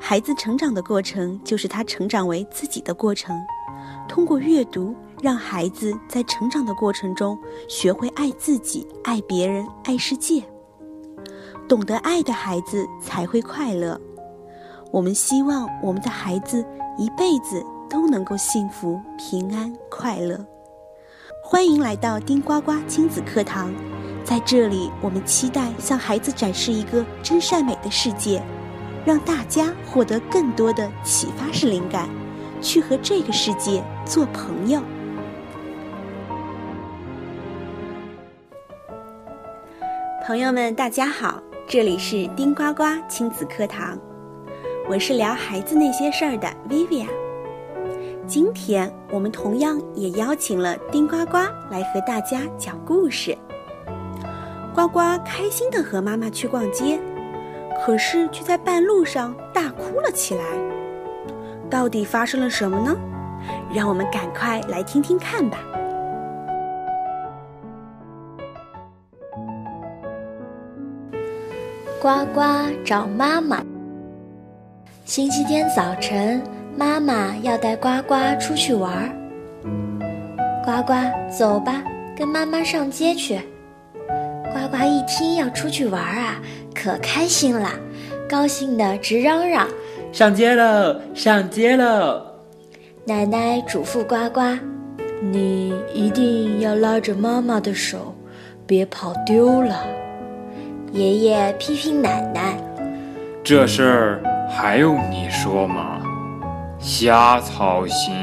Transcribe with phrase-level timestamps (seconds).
[0.00, 3.36] 孩子成长的过程就是他成长为自己的过程。
[4.08, 10.42] 通过阅读，让孩子在成长的过程中学会爱自己、爱别人、爱世界。
[11.68, 14.00] 懂得爱的孩子才会快乐。
[14.90, 16.64] 我们希望我们的孩子
[16.96, 20.42] 一辈子都能够幸福、平安、快乐。
[21.44, 23.70] 欢迎来到丁呱呱亲子课堂，
[24.24, 28.42] 在这里，我们期待向孩子展示一个真善美的世界，
[29.08, 32.06] 让大家获得更多的启发式灵感，
[32.60, 34.82] 去和这个世界做朋友。
[40.26, 43.98] 朋友们，大家好，这里是丁呱呱亲子课堂，
[44.86, 47.08] 我是聊孩子那些事儿的 Vivian。
[48.26, 51.38] 今天我们同样也邀请了丁呱呱
[51.70, 53.34] 来和大家讲故事。
[54.74, 57.00] 呱呱开心的和妈妈去逛街，
[57.84, 60.42] 可是却在半路上大哭了起来。
[61.70, 62.96] 到底发生了什么呢？
[63.74, 65.58] 让我们赶快来听听看吧。
[72.00, 72.40] 呱呱
[72.84, 73.62] 找妈妈。
[75.04, 76.42] 星期天早晨。
[76.76, 79.10] 妈妈要带呱呱出去玩儿，
[80.64, 80.92] 呱呱
[81.28, 81.82] 走吧，
[82.16, 83.36] 跟妈妈上街去。
[84.52, 86.40] 呱呱一听要出去玩儿啊，
[86.80, 87.68] 可开心了，
[88.28, 89.66] 高兴的直嚷嚷
[90.12, 92.22] ：“上街喽，上街喽！”
[93.04, 94.40] 奶奶嘱咐呱呱
[95.20, 98.14] ：“你一定要拉着妈妈的手，
[98.64, 99.84] 别跑丢了。”
[100.94, 102.56] 爷爷批评奶奶
[103.42, 106.00] ：“这事儿还用你说吗？”
[106.78, 108.14] 瞎操心！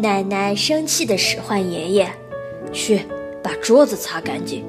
[0.00, 2.08] 奶奶生气的使唤爷爷
[2.72, 3.02] ：“去
[3.40, 4.64] 把桌子擦干净。”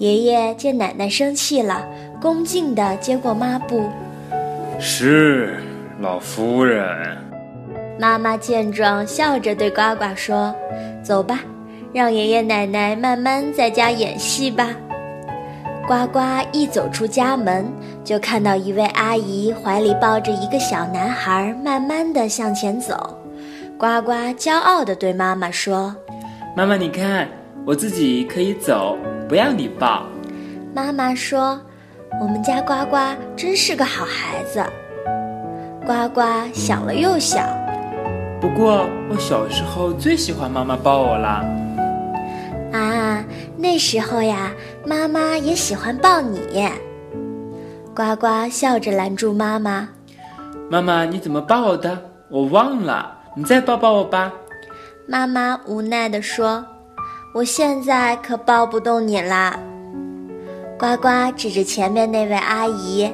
[0.00, 1.86] 爷爷见奶奶生气了，
[2.22, 3.86] 恭敬地接过抹布
[4.80, 5.58] ：“是，
[6.00, 7.18] 老夫人。”
[8.00, 10.54] 妈妈见状，笑着对呱呱说
[11.04, 11.40] ：“走吧，
[11.92, 14.70] 让爷爷奶奶慢慢在家演戏吧。”
[15.86, 16.18] 呱呱
[16.50, 17.70] 一走出家门，
[18.02, 23.18] 就看到一位阿姨怀里抱着一个小男孩，慢慢的向前走。
[23.76, 25.94] 呱呱骄傲地对妈妈说
[26.56, 27.28] ：“妈妈，你看，
[27.66, 28.96] 我自己可以走，
[29.30, 30.02] 不要你抱。”
[30.74, 31.58] 妈妈说
[32.20, 32.96] ：“我们家呱呱
[33.36, 34.62] 真是个好孩子。”
[35.86, 36.20] 呱呱
[36.52, 37.46] 想了又想，
[38.40, 41.44] 不过我小时候最喜欢妈妈抱我啦。
[42.72, 43.24] 啊，
[43.56, 44.52] 那时候呀，
[44.84, 46.68] 妈妈也喜欢抱你。
[47.94, 49.88] 呱呱笑着拦住妈妈
[50.70, 51.98] ：“妈妈，你怎么抱我的？
[52.28, 54.32] 我忘了，你再抱抱我吧。”
[55.08, 56.64] 妈妈无奈地说
[57.32, 59.58] ：“我现在可抱不动你啦。”
[60.78, 63.10] 呱呱指着前面那位阿姨：“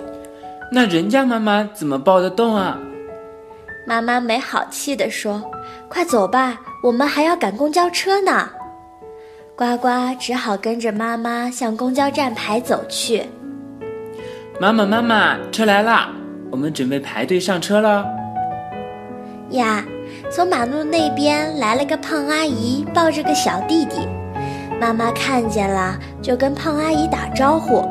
[0.72, 2.78] 那人家妈妈怎么抱得动啊？”
[3.86, 5.42] 妈妈没好气地说
[5.88, 8.48] ：“快走吧，我们还要赶公交车呢。”
[9.56, 9.88] 呱呱
[10.20, 13.24] 只好跟着妈妈向公交站牌走去。
[14.60, 16.10] 妈妈，妈妈，车来啦！
[16.50, 18.06] 我们准备排队上车了。
[19.50, 19.84] 呀，
[20.36, 24.06] 从马路那边来了个胖阿姨，抱着个小弟弟。
[24.78, 27.82] 妈妈看见了，就跟胖阿姨打招呼。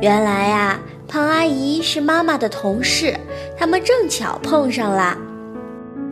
[0.00, 3.16] 原来呀，胖阿姨是妈妈的同事，
[3.56, 5.16] 他们正巧碰上了。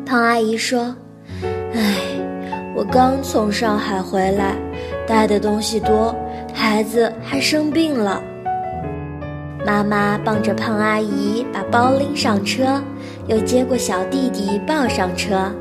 [0.07, 0.95] 胖阿姨说
[1.75, 1.97] ：“哎，
[2.77, 4.55] 我刚从上海回来。”
[5.09, 6.15] 带的东西多，
[6.55, 8.23] 孩子还生病了。
[9.67, 12.81] 妈妈帮着胖阿姨把包拎上车，
[13.27, 15.53] 又接过小弟弟抱上车。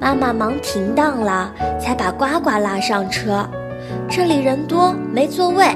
[0.00, 3.46] 妈妈忙停当了，才把呱呱拉上车。
[4.08, 5.66] 这里人多没座位，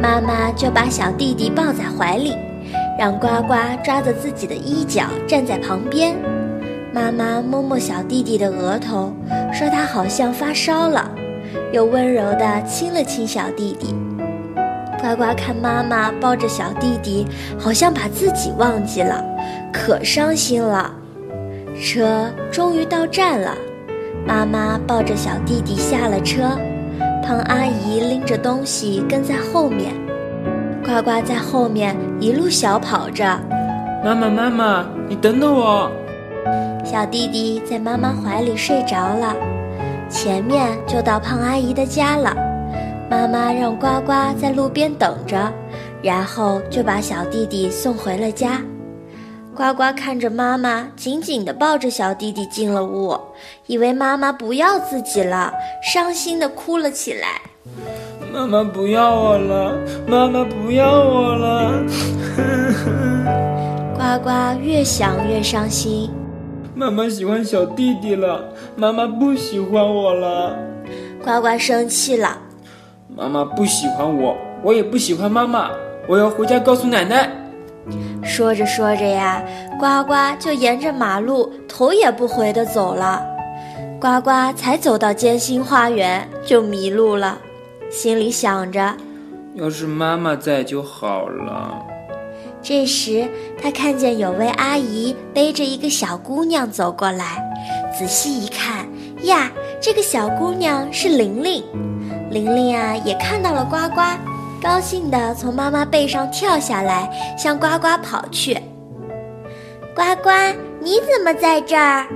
[0.00, 2.36] 妈妈就把小弟弟抱在怀里，
[2.98, 6.14] 让呱呱抓着自己的衣角站在旁边。
[6.92, 9.12] 妈妈摸摸小弟弟的额头，
[9.52, 11.10] 说他好像发烧了。
[11.72, 13.94] 又温柔地亲了亲小弟弟，
[15.00, 17.26] 呱呱看妈妈抱着小弟弟，
[17.58, 19.24] 好像把自己忘记了，
[19.72, 20.94] 可伤心了。
[21.80, 23.56] 车终于到站了，
[24.26, 26.58] 妈妈抱着小弟弟下了车，
[27.22, 29.94] 胖阿姨拎着东西跟在后面，
[30.84, 33.24] 呱呱在后面一路小跑着。
[34.04, 35.90] 妈妈，妈妈，你等等我。
[36.84, 39.34] 小弟弟在妈妈怀里睡着了。
[40.08, 42.34] 前面就到胖阿姨的家了，
[43.10, 45.52] 妈妈让呱呱在路边等着，
[46.02, 48.60] 然后就把小弟弟送回了家。
[49.58, 53.18] 呱呱看着妈妈紧紧地抱着小弟弟进了屋，
[53.66, 55.52] 以为妈妈不要自己了，
[55.82, 57.40] 伤心地哭了起来。
[58.32, 59.76] 妈妈不要我了，
[60.06, 61.72] 妈妈不要我了。
[63.94, 64.30] 呱 呱呱
[64.62, 66.08] 越想越伤心。
[66.76, 68.44] 妈妈喜欢小弟弟了，
[68.76, 70.56] 妈妈不喜欢我了。
[71.20, 72.38] 呱呱生气了，
[73.08, 75.68] 妈妈不喜欢我，我也不喜欢妈妈，
[76.06, 77.28] 我要回家告诉奶奶。
[78.22, 79.42] 说着说着呀，
[79.78, 83.24] 呱呱就沿着马路头也不回地走了。
[84.00, 87.38] 呱呱才走到建新花园就迷路了，
[87.90, 88.94] 心里想着：
[89.54, 91.84] 要是妈妈在就好了。
[92.60, 93.28] 这时，
[93.60, 97.42] 他看见有位阿姨背着一个小姑娘走过来，
[97.96, 98.86] 仔细一看，
[99.22, 99.50] 呀，
[99.80, 101.62] 这个小姑娘是玲玲。
[102.30, 104.02] 玲玲啊，也看到了呱呱，
[104.62, 107.08] 高兴地从妈妈背上跳下来，
[107.38, 108.54] 向呱呱跑去。
[109.94, 110.30] 呱呱，
[110.80, 112.06] 你怎么在这儿？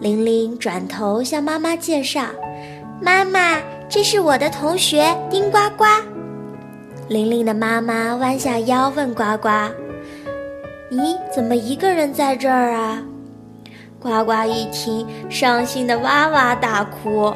[0.00, 2.26] 玲玲转头向妈妈介绍
[3.00, 3.56] ：“妈妈，
[3.88, 5.84] 这是我的同学丁呱呱。”
[7.08, 9.48] 玲玲的妈妈弯下腰问呱呱
[10.90, 13.02] ：“你怎么一个人在这儿啊？”
[14.06, 17.34] 呱呱一听，伤心的哇哇大哭：“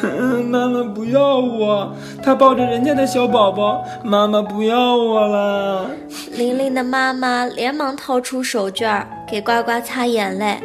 [0.48, 5.90] 妈妈不要我，他抱着人家的小宝宝，妈妈不要我了。”
[6.32, 10.56] 玲玲的妈妈连忙掏出手绢给呱呱擦眼泪：“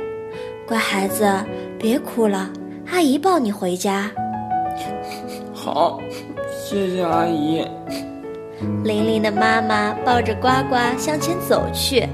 [0.66, 1.30] 乖孩子，
[1.78, 2.50] 别哭了，
[2.90, 4.10] 阿姨抱你回家。”
[5.54, 6.00] 好，
[6.50, 7.68] 谢谢阿姨。
[8.86, 12.08] 玲玲的妈妈抱着呱呱向前走去，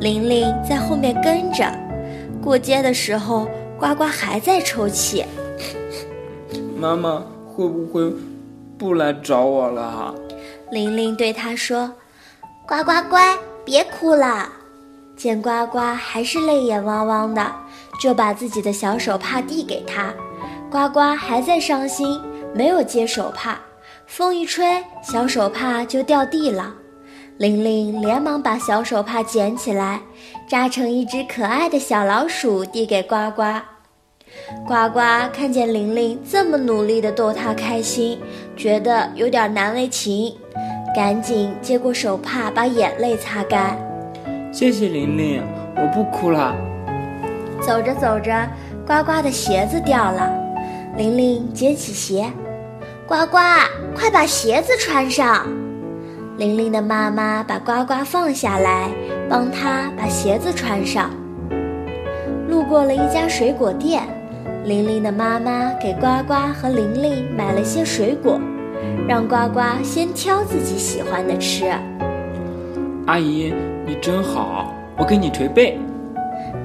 [0.00, 1.64] 玲玲在后面跟着。
[2.46, 5.24] 过街的时候，呱呱还在抽泣。
[6.78, 8.08] 妈妈会不会
[8.78, 10.14] 不来找我了？
[10.70, 11.92] 玲玲对他说
[12.64, 14.48] ：“呱呱乖，别哭了。”
[15.18, 17.52] 见呱呱还是泪眼汪汪的，
[18.00, 20.14] 就把自己的小手帕递给他。
[20.70, 22.20] 呱呱还在伤心，
[22.54, 23.58] 没有接手帕。
[24.06, 26.72] 风一吹，小手帕就掉地了。
[27.38, 30.00] 玲玲连忙把小手帕捡起来，
[30.48, 33.42] 扎成一只可爱的小老鼠，递给呱呱。
[34.64, 35.00] 呱呱
[35.32, 38.20] 看见玲玲这么努力地逗它开心，
[38.56, 40.32] 觉得有点难为情，
[40.94, 43.76] 赶紧接过手帕，把眼泪擦干。
[44.52, 45.42] 谢谢玲玲，
[45.74, 46.54] 我不哭了。
[47.60, 48.48] 走着走着，
[48.86, 50.32] 呱呱的鞋子掉了，
[50.96, 52.30] 玲玲捡起鞋。
[53.04, 53.38] 呱呱，
[53.96, 55.44] 快把鞋子穿上！
[56.38, 58.90] 玲玲的妈妈把呱呱放下来，
[59.26, 61.10] 帮她把鞋子穿上。
[62.46, 64.02] 路过了一家水果店，
[64.64, 68.38] 玲玲的妈妈给呱呱和玲玲买了些水果，
[69.08, 71.72] 让呱呱先挑自己喜欢的吃。
[73.06, 73.54] 阿姨，
[73.86, 75.78] 你真好，我给你捶背。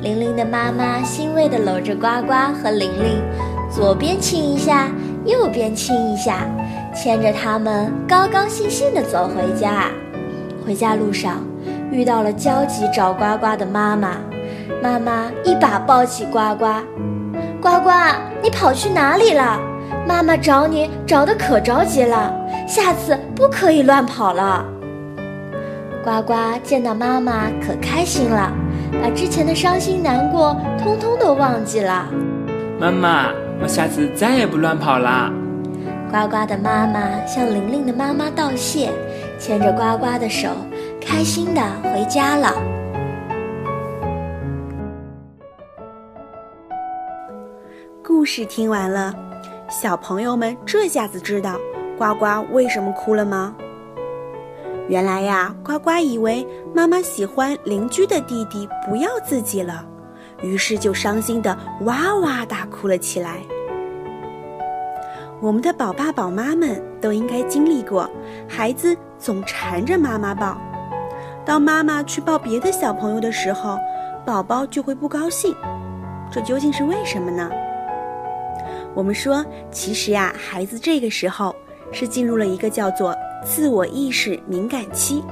[0.02, 3.22] 玲玲的妈妈欣慰地搂着呱呱和玲玲，
[3.72, 4.90] 左边亲一下。
[5.24, 6.48] 右边亲一下，
[6.94, 9.86] 牵着他们高高兴兴地走回家。
[10.66, 11.44] 回家路上
[11.92, 14.18] 遇到了焦急找呱呱的妈妈，
[14.82, 16.66] 妈妈一把抱起呱呱
[17.62, 17.90] ：“呱呱，
[18.42, 19.60] 你跑去哪里了？
[20.08, 22.34] 妈妈找你找得可着急了，
[22.68, 24.66] 下次不可以乱跑了。”
[26.04, 26.34] 呱呱
[26.64, 28.52] 见到妈妈可开心了，
[29.02, 32.08] 把之前的伤心难过通通都忘记了。
[32.80, 33.28] 妈妈。
[33.64, 35.32] 我下次再也不乱跑啦！
[36.12, 38.92] 呱呱的妈妈向玲玲的妈妈道谢，
[39.40, 40.50] 牵着呱呱的手，
[41.00, 42.54] 开心的回家了。
[48.04, 49.16] 故事听完了，
[49.70, 51.58] 小朋友们这下子知道
[51.98, 53.56] 呱呱为什么哭了吗？
[54.90, 59.88] 原来呀，呱呱以为妈妈喜欢邻居的弟弟，不要自己了。
[60.42, 63.38] 于是就伤心的哇哇大哭了起来。
[65.42, 68.08] 我们的宝爸宝妈们都应该经历过，
[68.48, 70.56] 孩子总缠着妈妈抱，
[71.44, 73.76] 当妈妈去抱别的小朋友的时候，
[74.24, 75.56] 宝宝就会不高兴。
[76.32, 77.50] 这究竟是为什么呢？
[78.94, 81.56] 我们说，其实呀，孩子这个时候
[81.92, 85.24] 是进入了一个叫做自我意识敏感期，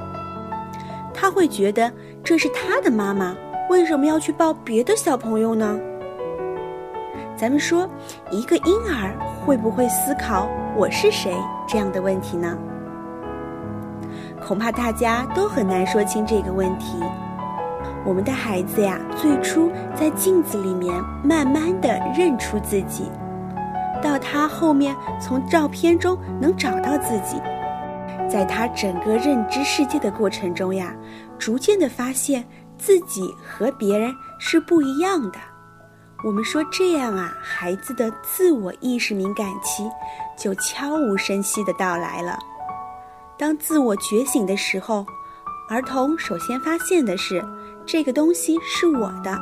[1.14, 1.90] 他会觉得
[2.24, 3.36] 这是他的妈妈。
[3.68, 5.78] 为什么要去抱别的小朋友呢？
[7.40, 7.88] 咱们说，
[8.30, 9.16] 一个婴儿
[9.46, 11.34] 会不会思考“我是谁”
[11.66, 12.54] 这样的问题呢？
[14.46, 16.98] 恐怕大家都很难说清这个问题。
[18.04, 23.10] 我们的孩子呀，最初在镜子里面慢慢的认出自己，
[24.02, 27.40] 到他后面从照片中能找到自己，
[28.28, 30.94] 在他整个认知世界的过程中呀，
[31.38, 32.44] 逐渐的发现。
[32.76, 35.38] 自己和别人是不一样的。
[36.22, 39.90] 我们说这样啊，孩子的自我意识敏感期
[40.36, 42.38] 就悄无声息地到来了。
[43.38, 45.06] 当自我觉醒的时候，
[45.70, 47.42] 儿童首先发现的是
[47.86, 49.34] 这个东西是我的，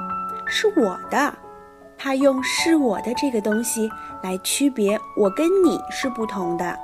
[0.47, 1.35] 是我的。
[2.01, 3.91] 他用“是我的”这个东西
[4.23, 6.79] 来区别我跟你是不同的。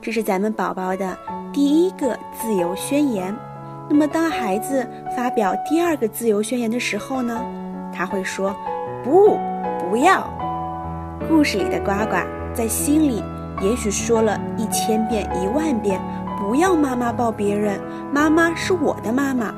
[0.00, 1.14] 这是咱们宝宝的
[1.52, 3.36] 第一个自由宣言。
[3.86, 7.38] 那么，当孩子发表第二个自由宣言的时候呢？
[7.94, 8.56] 他会说
[9.06, 9.38] ：“不，
[9.88, 10.28] 不要。”
[11.30, 12.16] 故事里的呱呱
[12.52, 13.22] 在心里
[13.60, 16.00] 也许说了一千遍、一万遍
[16.42, 17.80] ：“不要妈妈抱别人，
[18.12, 19.54] 妈妈是我的妈妈。”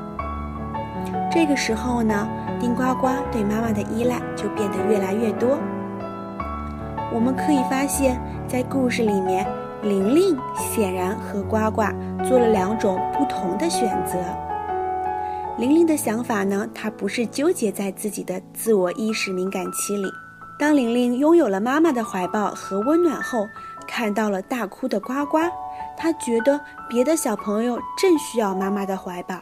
[1.33, 2.27] 这个时候呢，
[2.59, 5.57] 丁呱呱对妈妈的依赖就变得越来越多。
[7.11, 9.43] 我们可以发现，在故事里面。
[9.81, 11.83] 玲玲显然和呱呱
[12.25, 14.17] 做了两种不同的选择。
[15.59, 20.09] 玲玲的想法呢，她不是纠结在自己的自我意识敏感期里。
[20.57, 23.45] 当玲玲拥有了妈妈的怀抱和温暖后，
[23.85, 25.37] 看到了大哭的呱呱，
[25.97, 29.37] 她觉得别的小朋友正需要妈妈的怀抱，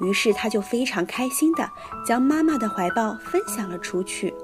[0.00, 1.70] 于是她就非常开心地
[2.04, 4.34] 将妈妈的怀抱分享了出去。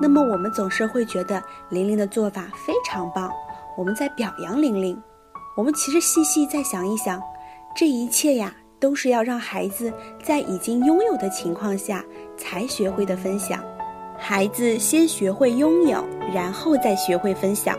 [0.00, 3.30] 那么我们总是会觉得玲玲的做法非常棒。
[3.78, 5.00] 我们在表扬玲玲，
[5.56, 7.22] 我们其实细细再想一想，
[7.76, 12.04] 这一切呀，都是要让孩子在已经拥有的情况下
[12.36, 13.62] 才学会的分享。
[14.18, 17.78] 孩子先学会拥有，然后再学会分享，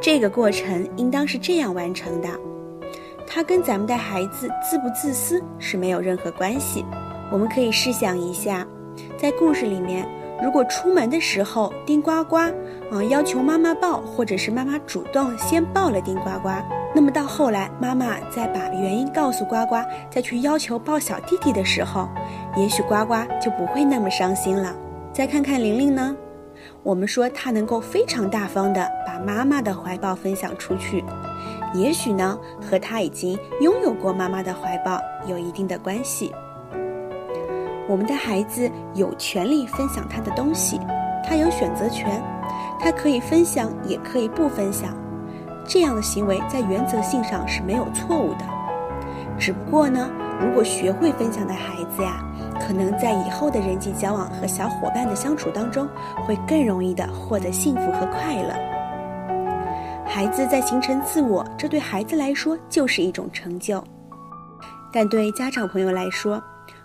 [0.00, 2.28] 这个过程应当是这样完成的。
[3.28, 6.84] 它跟咱们的孩子自不自私是没有任何关系。
[7.30, 8.66] 我们可以试想一下，
[9.16, 10.04] 在故事里面。
[10.42, 12.38] 如果出门的时候，丁呱呱，
[12.90, 16.48] 嗯，要求妈妈抱，或者是妈妈主动先抱了丁呱呱，
[16.94, 19.76] 那么到后来，妈妈再把原因告诉呱呱，
[20.10, 22.08] 再去要求抱小弟弟的时候，
[22.56, 24.74] 也许呱呱就不会那么伤心了。
[25.12, 26.16] 再看看玲玲呢，
[26.82, 31.04] 我们说她能够非常大方的把妈妈的怀抱分享出去，
[31.74, 36.32] 也许呢，和她已经拥有过妈妈的怀抱有一定的关系。
[37.90, 40.80] 我们的孩子有权利分享他的东西，
[41.28, 42.22] 他有选择权，
[42.78, 44.96] 他可以分享，也可以不分享。
[45.66, 48.44] 这样的行为在原则性上是没有错误的。
[49.36, 50.08] 只不过呢，
[50.40, 52.24] 如果学会分享的孩子呀，
[52.60, 55.88] 可能在以后的人际交往和小伙伴的相处当中，
[56.24, 58.54] 会更容易的获得幸福和快乐。
[60.06, 63.82] 孩子在形成自我，这对孩子来说就是一种成就，
[64.92, 66.40] 但对家长朋友来说，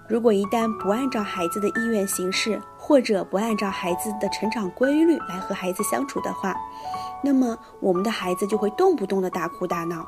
[0.07, 6.55] 如果一旦不按照孩子的意愿行事，或者不按照孩子的成长规律来和孩子相处的话，
[7.24, 10.05] 那么我们的孩子就会动不动的大哭大闹。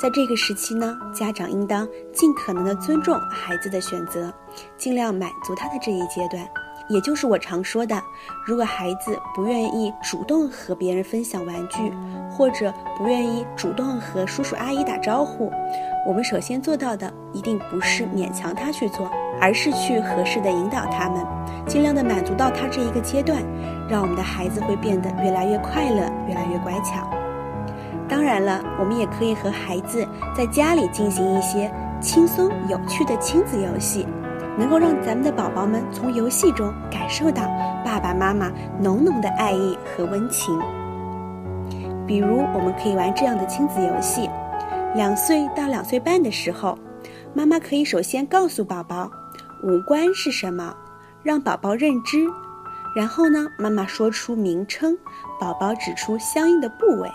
[0.00, 4.32] 在这个时期呢，家长应当尽可能的尊重孩子的选择，
[4.76, 6.48] 尽量满足他的这一阶段。
[6.88, 8.02] 也就是我常说的，
[8.44, 11.92] 如果孩子不愿意主动和别人分享玩具，
[12.30, 15.50] 或者不愿意主动和叔叔阿姨打招呼，
[16.06, 19.08] 我们首先做到的一定不是勉强他去做。
[19.42, 21.26] 而是去合适的引导他们，
[21.66, 23.42] 尽量的满足到他这一个阶段，
[23.90, 27.04] 让我们的孩子会变得越来越快乐，越来越乖巧。
[28.08, 31.68] 当然了，我们也可以和孩子在家里进行一些
[32.00, 34.06] 轻松有趣的亲子游戏，
[34.56, 37.42] 能够让咱们的宝宝们从游戏中感受到
[37.84, 38.48] 爸爸妈妈
[38.80, 40.56] 浓浓的爱意和温情。
[42.06, 44.30] 比如，我们可以玩这样的亲子游戏：
[44.94, 46.78] 两岁到两岁半的时候，
[47.34, 49.10] 妈妈可以首先告诉宝宝。
[49.62, 50.74] 五官是什么？
[51.22, 52.26] 让宝宝认知。
[52.94, 54.98] 然后呢，妈妈说出名称，
[55.40, 57.10] 宝宝指出相应的部位。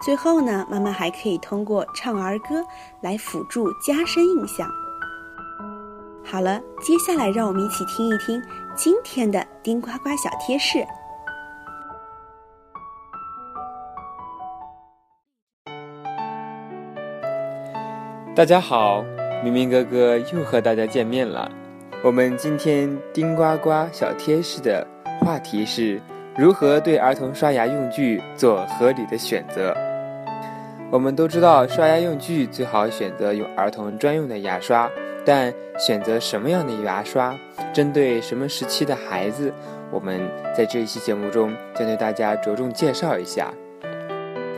[0.00, 2.64] 最后呢，妈妈还可以通过唱儿歌
[3.02, 4.68] 来辅助加深印象。
[6.24, 8.42] 好了，接下来让我们一起听一听
[8.74, 10.84] 今天的丁呱呱小贴士。
[18.34, 19.04] 大家好，
[19.44, 21.50] 明明哥哥又和大家见面了。
[22.04, 24.84] 我们今天丁呱呱小贴士的
[25.20, 26.00] 话题是
[26.36, 29.72] 如何对儿童刷牙用具做合理的选择。
[30.90, 34.90] 我们都知道，刷牙用具最好选择用儿童专用的牙刷，
[35.24, 37.38] 但选择什么样的牙刷，
[37.72, 39.54] 针对什么时期的孩子，
[39.92, 43.54] 我们在这一期节目中将对大家着重介绍一下。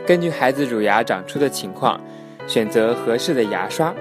[0.03, 2.01] 根据孩子乳牙长出的情况，
[2.47, 3.93] 选择合适的牙刷。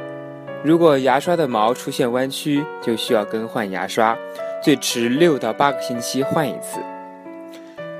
[0.64, 4.16] 如果牙刷的毛出现弯曲，就需要更换牙刷，
[4.62, 6.80] 最迟六到八个星期换一次。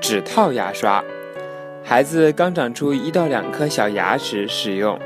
[0.01, 1.03] 指套牙刷，
[1.83, 4.99] 孩子刚长出一到两颗小牙时使用，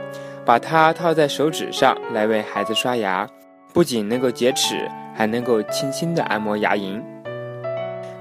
[0.45, 3.27] 把它套在手指上来为孩子刷牙，
[3.73, 7.03] 不仅能够洁齿，还能够轻轻地按摩牙龈。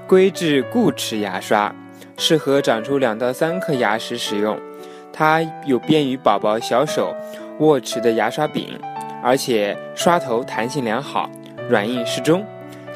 [0.05, 1.73] 硅质固齿牙刷
[2.17, 4.59] 适合长出两到三颗牙时使用，
[5.13, 7.15] 它有便于宝宝小手
[7.59, 8.77] 握持的牙刷柄。
[9.23, 11.29] 而且刷头弹性良好，
[11.69, 12.45] 软硬适中，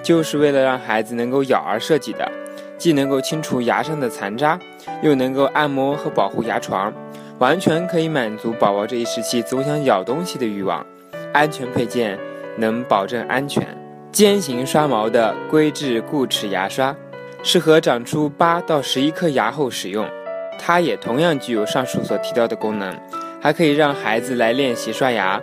[0.02, 2.30] 就是为了让孩子能够咬而设计的，
[2.78, 4.60] 既能够清除牙上的残渣，
[5.02, 6.94] 又能够按摩和保护牙床，
[7.40, 10.86] 完全可以满足宝宝这一时期总想咬东西的欲望。
[11.34, 12.18] 安全配件，
[12.58, 13.66] 能保证安全。
[14.12, 16.96] 尖形刷毛的硅质固齿牙刷，
[17.42, 20.08] 适合长出八到十一颗牙后使用。
[20.60, 22.96] 它也同样具有上述所提到的功能，
[23.42, 25.42] 还可以让孩子来练习刷牙。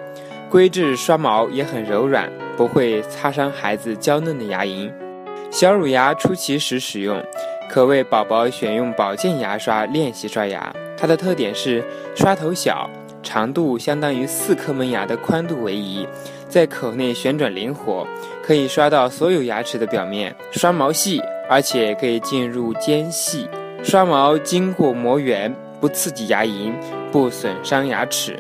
[0.51, 4.91] 硅质刷毛也很柔软，不会擦伤孩子娇嫩的牙龈。
[5.49, 7.23] 小乳牙初期时使用，
[7.71, 10.75] 可为宝宝选用保健牙刷练习刷牙。
[10.97, 11.85] 它的特点是
[12.17, 12.91] 刷头小。
[13.23, 16.09] 长度相当于四颗门牙的宽度为宜，
[16.49, 18.05] 在口内旋转灵活，
[18.43, 20.35] 可以刷到所有牙齿的表面。
[20.51, 23.47] 刷毛细，而且可以进入间隙。
[23.85, 26.73] 刷毛经过磨圆，不刺激牙龈，
[27.13, 28.37] 不损伤牙齿。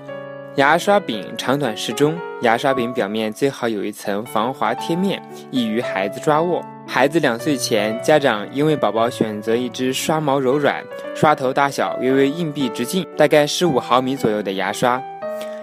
[0.56, 6.60] 牙刷柄长短适中，牙刷柄表面最好有一层防滑贴面，易于孩子抓握。
[6.88, 10.82] 孩子两岁前，家长应为宝宝选择一支刷毛柔软、
[11.14, 15.00] 刷头大小约为硬币直径大概十五毫米左右的牙刷。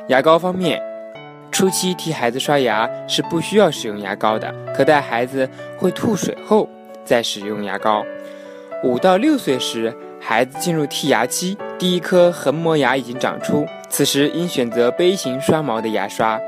[0.07, 0.81] 牙膏方面，
[1.51, 6.67] 初期替孩子刷牙是不需要使用牙膏的，可待孩子会吐水后
[7.03, 8.05] 再使用牙膏。
[8.85, 16.39] 五到六岁时，孩子进入剔牙期，第一颗横磨牙已经长出，此时应选择杯形刷毛的牙刷，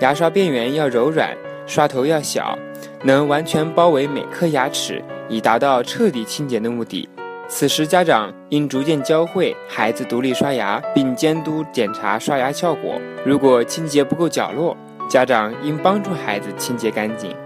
[0.00, 1.36] 牙刷边缘要柔软，
[1.66, 2.58] 刷头要小。
[3.02, 7.06] 能完全包围每颗牙齿，以达到彻底清洁的目的。
[7.46, 12.98] 此时，家长应逐渐教会孩子独立刷牙，并监督检查刷牙效果。
[13.22, 14.74] 如果清洁不够角落，
[15.06, 17.36] 家长应帮助孩子清洁干净。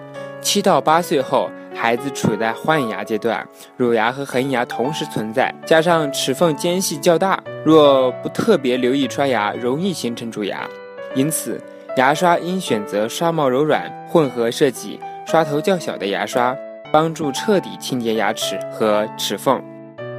[0.40, 3.46] 七到八岁后，孩子处在换牙阶段，
[3.76, 10.68] 乳牙和恒牙同时存在，加上齿缝间隙较大，若不特别留意刷牙，容易形成蛀牙。
[11.14, 11.60] 因此，
[11.96, 14.98] 牙刷应选择刷毛柔软、混合设计。
[15.26, 16.56] 刷头较小的牙刷，
[16.90, 19.62] 帮助彻底清洁牙齿和齿缝。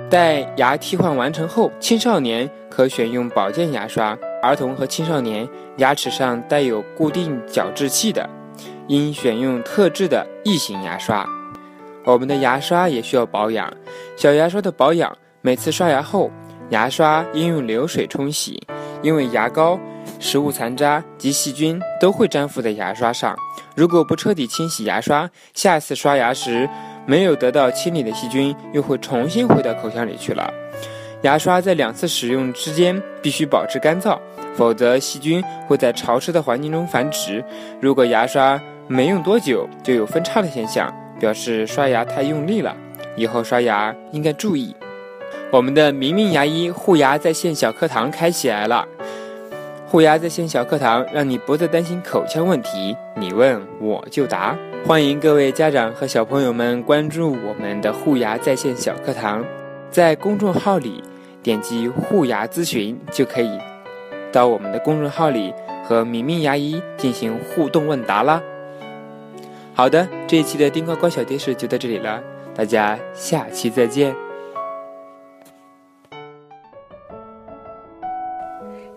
[0.07, 8.29] 待牙替换完成后，青少年可选用保健牙刷；儿童和青少年牙齿上带有固定矫治器的，
[8.87, 11.27] 应选用特制的异形牙刷。
[12.05, 13.71] 我们的牙刷也需要保养，
[14.17, 16.31] 小牙刷的保养，每次刷牙后，
[16.69, 18.61] 牙刷应用流水冲洗，
[19.01, 19.79] 因为牙膏。
[20.17, 23.37] 食物残渣及细菌都会粘附在牙刷上，
[23.75, 26.67] 如果不彻底清洗牙刷，下次刷牙时
[27.05, 30.51] 没有得到清理的细菌又会重新回到口腔里去了。
[31.21, 34.17] 牙刷在两次使用之间必须保持干燥，
[34.55, 37.43] 否则细菌会在潮湿的环境中繁殖。
[37.79, 42.75] 如果牙刷没用多久就有分叉的现象，表示刷牙太用力了，
[43.15, 44.75] 以后刷牙应该注意。
[45.51, 48.87] 我们的明明牙医护牙在线小课堂开起来了。
[49.87, 54.55] 护牙在线小课堂，让你不再担心口腔问题，你问我就答。
[54.85, 59.43] 欢迎各位家长和小朋友们关注我们的护牙在线小课堂，
[59.89, 61.03] 在公众号里
[61.41, 63.49] 点击护牙咨询，就可以
[64.31, 65.51] 到我们的公众号里
[65.83, 68.39] 和明明牙医进行互动问答啦。
[69.79, 72.21] 好的，这一期的丁呱呱小贴士就到这里了，
[72.53, 74.13] 大家下期再见。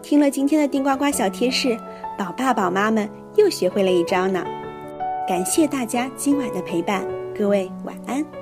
[0.02, 1.78] 听了今天的丁呱呱小贴士，
[2.18, 4.44] 宝爸宝妈们又学会了一招呢。
[5.28, 8.41] 感谢大家今晚的陪伴，各位晚安。